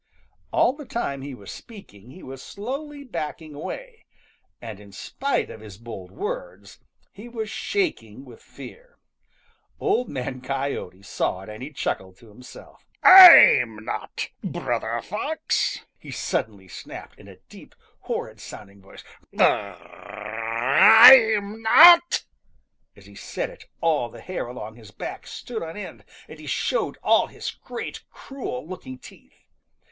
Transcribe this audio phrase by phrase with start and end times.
[0.51, 4.07] All the time he was speaking, he was slowly backing away,
[4.59, 6.79] and in spite of his bold words,
[7.13, 8.97] he was shaking with fear.
[9.79, 12.83] Old Man Coyote saw it and he chuckled to himself.
[13.03, 19.03] "I'm not, Brother Fox!" he suddenly snapped, in a deep, horrid sounding voice.
[19.37, 22.25] "Gr r r r r, I'm not!"
[22.95, 26.47] As he said it, all the hair along his back stood on end, and he
[26.47, 29.45] showed all his great, cruel looking teeth.